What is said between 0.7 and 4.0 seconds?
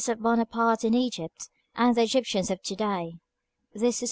IN EGYPT AND THE EGYPTIANS OF TO DAY BY HAJI A.